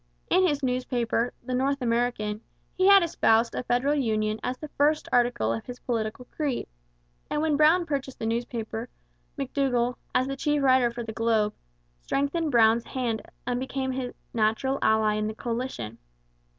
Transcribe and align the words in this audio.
In 0.31 0.47
his 0.47 0.63
newspaper, 0.63 1.31
the 1.43 1.53
North 1.53 1.79
American, 1.79 2.41
he 2.73 2.87
had 2.87 3.03
espoused 3.03 3.53
a 3.53 3.61
federal 3.61 3.93
union 3.93 4.39
as 4.41 4.57
the 4.57 4.67
first 4.69 5.07
article 5.11 5.53
of 5.53 5.67
his 5.67 5.77
political 5.81 6.25
creed; 6.25 6.65
and 7.29 7.39
when 7.39 7.55
Brown 7.55 7.85
purchased 7.85 8.17
the 8.17 8.43
paper, 8.49 8.89
McDougall, 9.37 9.97
as 10.15 10.25
the 10.25 10.35
chief 10.35 10.63
writer 10.63 10.89
for 10.89 11.03
the 11.03 11.13
Globe, 11.13 11.53
strengthened 12.01 12.49
Brown's 12.49 12.85
hands 12.85 13.21
and 13.45 13.59
became 13.59 13.91
his 13.91 14.11
natural 14.33 14.79
ally 14.81 15.13
in 15.13 15.27
the 15.27 15.35
coalition. 15.35 15.99